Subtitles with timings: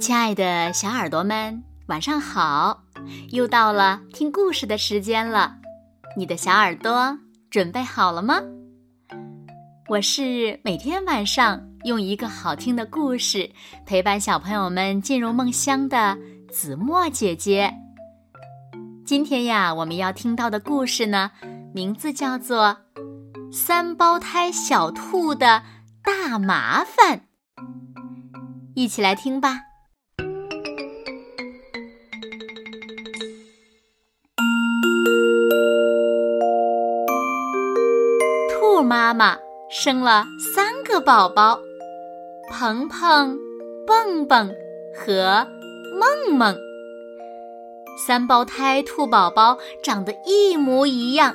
[0.00, 2.82] 亲爱的小耳朵们，晚上好！
[3.30, 5.56] 又到了听故事的时间了，
[6.16, 7.18] 你的小耳朵
[7.50, 8.40] 准备好了吗？
[9.88, 13.50] 我是每天晚上用一个好听的故事
[13.84, 16.16] 陪伴小朋友们进入梦乡的
[16.50, 17.72] 子墨姐姐。
[19.04, 21.30] 今天呀，我们要听到的故事呢，
[21.74, 22.76] 名字叫做
[23.52, 25.62] 《三胞胎小兔的
[26.02, 27.18] 大麻烦》，
[28.74, 29.60] 一起来听吧。
[38.50, 39.36] 兔妈妈
[39.70, 41.60] 生了三个宝宝，
[42.50, 43.38] 鹏鹏、
[43.86, 44.54] 蹦蹦
[44.94, 45.46] 和
[45.98, 46.56] 梦梦。
[48.06, 51.34] 三胞胎兔宝宝长得一模一样，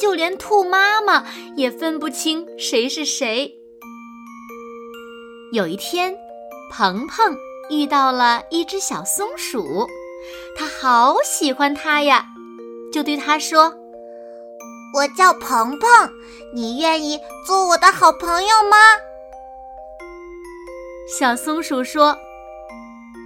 [0.00, 1.24] 就连兔妈妈
[1.56, 3.57] 也分不清谁是谁。
[5.50, 6.14] 有一天，
[6.70, 7.34] 鹏鹏
[7.70, 9.88] 遇到了一只小松鼠，
[10.54, 12.26] 他好喜欢它呀，
[12.92, 13.72] 就对它说。
[14.94, 15.88] 我叫鹏鹏，
[16.54, 18.76] 你愿意做我的好朋友吗？
[21.18, 22.14] 小松鼠说：“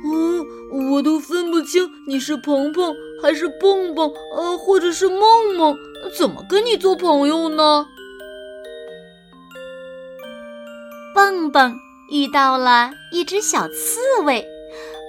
[0.06, 0.46] 嗯，
[0.92, 5.76] 我都分不清你是鹏鹏还是蹦蹦，呃，或者是梦梦，
[6.16, 7.84] 怎么跟你做朋友呢？”
[11.14, 11.76] 蹦蹦
[12.12, 14.46] 遇到了一只小刺猬，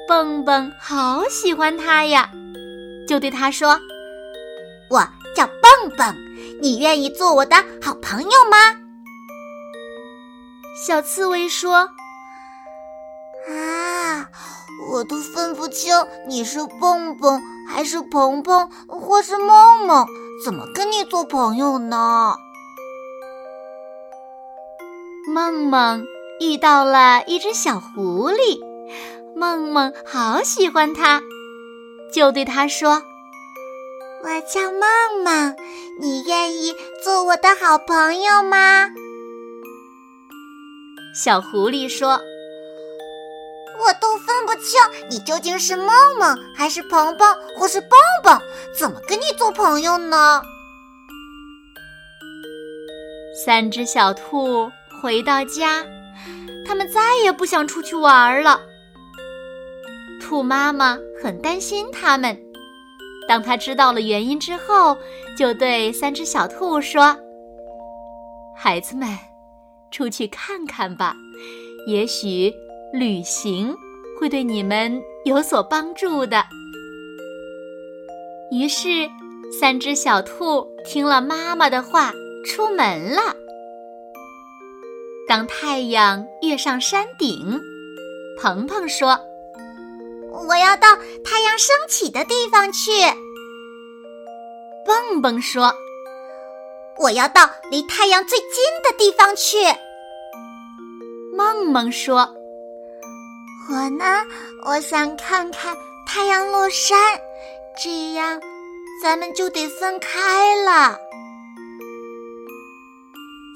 [0.08, 2.32] 蹦蹦好喜欢它呀，
[3.06, 3.78] 就对它说
[4.90, 6.16] ：“我叫蹦蹦。”
[6.62, 8.58] 你愿意做我的好朋友吗？
[10.88, 11.90] 小刺猬说
[13.52, 14.30] ：“啊，
[14.90, 15.94] 我都分不清
[16.26, 20.08] 你是蹦蹦还是鹏鹏或是梦梦，
[20.46, 22.38] 怎么跟你做朋友呢？”
[25.28, 26.06] 梦梦
[26.40, 28.60] 遇到了一只小狐狸，
[29.36, 31.22] 梦梦好喜欢它，
[32.14, 33.02] 就对它说。
[34.24, 35.56] 我叫梦梦，
[36.00, 36.74] 你愿意
[37.04, 38.90] 做我的好朋友吗？
[41.14, 42.20] 小狐狸说
[43.86, 47.28] ：“我都分不清你究竟是梦梦还是鹏鹏
[47.58, 47.90] 或是蹦
[48.24, 48.42] 蹦，
[48.78, 50.42] 怎么跟你做朋友呢？”
[53.46, 54.72] 三只小兔
[55.02, 55.86] 回到家，
[56.66, 58.62] 他们再也不想出去玩了。
[60.22, 62.38] 兔妈妈很担心他们。
[63.28, 64.98] 当他知道了原因之后，
[65.38, 67.16] 就对三只小兔说
[68.58, 69.08] ：“孩子们，
[69.92, 71.16] 出去看看吧，
[71.88, 72.54] 也许
[72.92, 73.74] 旅行
[74.20, 76.44] 会对你们有所帮助的。”
[78.52, 79.10] 于是，
[79.60, 82.12] 三只小兔听了妈妈的话，
[82.46, 83.22] 出门了。
[85.36, 87.60] 当太阳跃上山顶，
[88.40, 89.20] 鹏鹏说。
[90.48, 90.96] 我要到
[91.26, 92.92] 太阳升起的地方去。
[94.86, 95.74] 蹦蹦说
[97.02, 98.48] ：“我要到离太阳最近
[98.84, 99.58] 的地方去。”
[101.36, 102.30] 梦梦说
[103.72, 104.06] ：“我呢，
[104.68, 107.20] 我想看看太阳落山，
[107.84, 108.40] 这样
[109.02, 110.96] 咱们就得分开了。”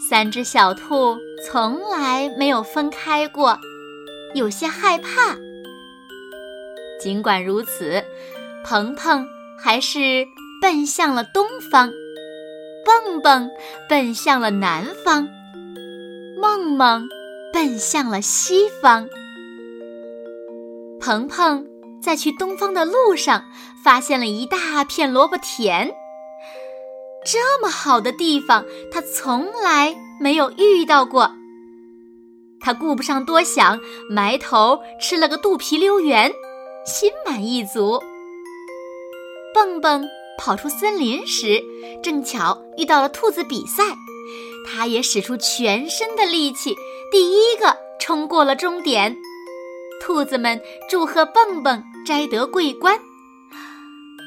[0.10, 3.60] 三只小兔从来没有分开过，
[4.34, 5.36] 有些害怕。
[6.98, 8.02] 尽管如此，
[8.64, 9.28] 鹏鹏
[9.60, 10.26] 还是
[10.62, 11.92] 奔向了东方，
[12.86, 13.50] 蹦蹦
[13.90, 15.28] 奔向了南方，
[16.40, 17.10] 梦梦
[17.52, 19.10] 奔向了西方。
[21.02, 21.68] 鹏鹏
[22.02, 23.44] 在去东方的路上，
[23.84, 25.94] 发现了一大片萝卜田。
[27.26, 31.32] 这么好的地方，他从来没有遇到过。
[32.60, 33.80] 他顾不上多想，
[34.10, 36.34] 埋头吃了个肚皮溜圆。
[36.86, 38.02] 心满意足。
[39.54, 40.08] 蹦蹦
[40.38, 41.62] 跑出森林时，
[42.02, 43.84] 正巧遇到了兔子比赛，
[44.66, 46.78] 他也使出全身的力气，
[47.12, 49.18] 第一个冲过了终点。
[50.02, 52.98] 兔子们祝贺蹦蹦摘得桂冠。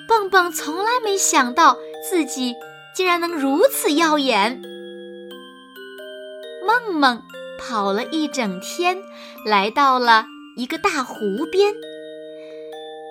[0.06, 1.79] 蹦蹦从来没想到
[2.11, 2.53] 自己
[2.94, 4.62] 竟然能如此耀眼。
[6.66, 7.22] 梦梦
[7.58, 8.98] 跑了一整天，
[9.44, 10.26] 来到了
[10.56, 11.75] 一个大湖边。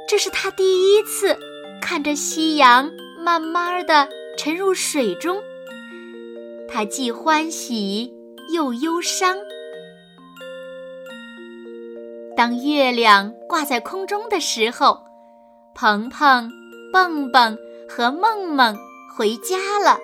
[0.07, 1.37] 这是他第一次
[1.81, 5.39] 看着夕阳慢慢的沉入水中，
[6.67, 8.11] 他既欢喜
[8.53, 9.37] 又忧伤。
[12.35, 15.03] 当月亮挂在空中的时候，
[15.75, 16.49] 鹏鹏、
[16.91, 18.77] 蹦蹦和梦梦
[19.15, 20.00] 回家了，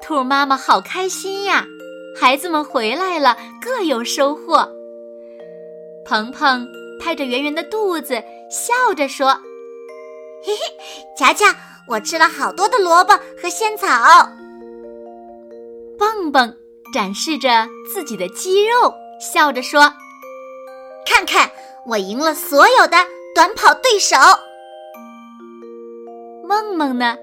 [0.00, 1.66] 兔妈妈好开心呀！
[2.18, 4.68] 孩子们回来了，各有收获。
[6.04, 6.66] 鹏鹏
[7.00, 9.28] 拍着圆圆的肚子，笑着说
[10.44, 10.60] ：“嘿嘿，
[11.16, 11.46] 瞧瞧，
[11.88, 13.86] 我吃了好多的萝卜和仙草。”
[15.98, 16.56] 蹦蹦
[16.92, 19.92] 展示着自己的肌肉，笑着说
[21.06, 21.50] ：“看看，
[21.86, 22.96] 我赢了所有的
[23.34, 24.16] 短跑对手。”
[26.44, 27.16] 梦梦呢？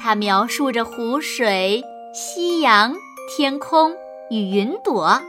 [0.00, 1.82] 他描述着湖水、
[2.14, 2.94] 夕阳、
[3.36, 3.92] 天空
[4.30, 5.20] 与云朵，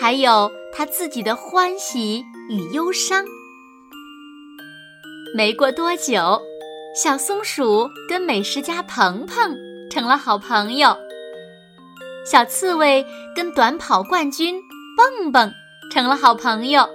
[0.00, 3.24] 还有他自己的欢喜与忧伤。
[5.34, 6.40] 没过多久，
[6.94, 9.56] 小松鼠跟美食家鹏鹏
[9.90, 10.96] 成了好朋友，
[12.24, 13.04] 小刺猬
[13.36, 14.62] 跟短跑冠军
[14.96, 15.52] 蹦蹦
[15.92, 16.88] 成了好朋友，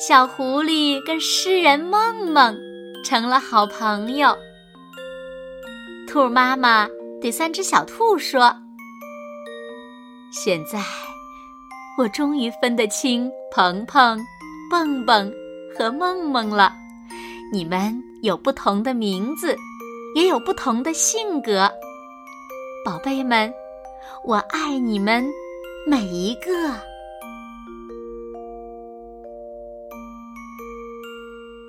[0.00, 2.58] 小狐狸跟诗人梦梦
[3.04, 4.36] 成了好朋友。
[6.16, 6.88] 兔妈妈
[7.20, 8.50] 对三只小兔说
[10.32, 10.82] ：“现在，
[11.98, 14.18] 我终于分得清鹏鹏、
[14.70, 15.30] 蹦蹦
[15.76, 16.72] 和梦梦了。
[17.52, 19.54] 你们有不同的名字，
[20.14, 21.70] 也有不同的性格。
[22.82, 23.52] 宝贝们，
[24.24, 25.22] 我爱你们
[25.86, 26.50] 每一个。”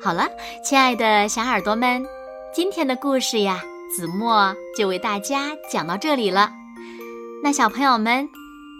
[0.01, 0.25] 好了，
[0.63, 2.01] 亲爱的小耳朵们，
[2.53, 3.61] 今天的故事呀。
[3.89, 6.51] 子墨就为大家讲到这里了。
[7.43, 8.27] 那小朋友们，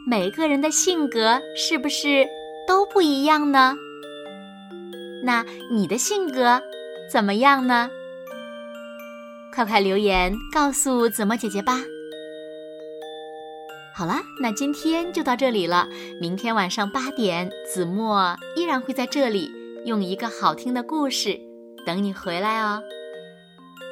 [0.06, 2.28] 每个人的性格是不是
[2.68, 3.76] 都不一样呢？
[5.24, 6.62] 那你的性格
[7.12, 7.90] 怎么样呢？
[9.54, 11.82] 快快留言告诉子墨姐姐吧。
[13.96, 15.88] 好了，那今天就到这里了。
[16.22, 19.52] 明天晚上八点，子墨依然会在这里
[19.86, 21.40] 用一个好听的故事
[21.86, 22.84] 等你回来哦。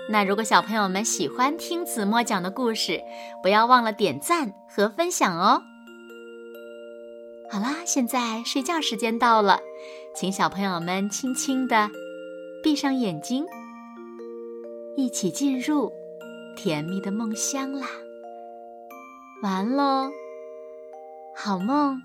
[0.07, 3.01] 那如果小朋友们喜欢听子墨讲的故事，
[3.41, 5.61] 不要忘了点赞和分享哦。
[7.51, 9.59] 好啦，现在睡觉时间到了，
[10.15, 11.89] 请小朋友们轻轻的
[12.63, 13.45] 闭上眼睛，
[14.95, 15.91] 一起进入
[16.55, 17.87] 甜蜜的梦乡啦。
[19.41, 20.09] 完喽，
[21.35, 21.99] 好梦。